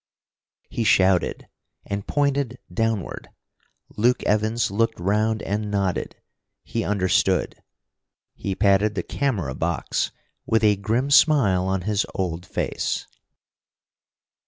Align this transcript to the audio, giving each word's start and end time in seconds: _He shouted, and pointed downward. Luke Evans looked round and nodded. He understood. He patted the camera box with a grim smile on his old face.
_He 0.67 0.83
shouted, 0.83 1.47
and 1.85 2.07
pointed 2.07 2.57
downward. 2.73 3.29
Luke 3.97 4.23
Evans 4.23 4.71
looked 4.71 4.99
round 4.99 5.43
and 5.43 5.69
nodded. 5.69 6.15
He 6.63 6.83
understood. 6.83 7.61
He 8.33 8.55
patted 8.55 8.95
the 8.95 9.03
camera 9.03 9.53
box 9.53 10.11
with 10.43 10.63
a 10.63 10.75
grim 10.77 11.11
smile 11.11 11.67
on 11.67 11.81
his 11.81 12.07
old 12.15 12.47
face. 12.47 13.05